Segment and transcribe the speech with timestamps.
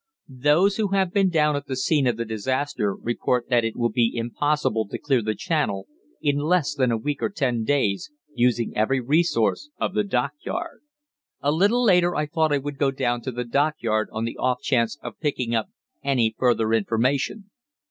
[0.41, 3.91] Those who have been down at the scene of the disaster report that it will
[3.91, 5.87] be impossible to clear the channel
[6.19, 10.81] in less than a week or ten days, using every resource of the dockyard.
[11.41, 14.61] "A little later I thought I would go down to the dockyard on the off
[14.63, 15.69] chance of picking up
[16.03, 17.51] any further information.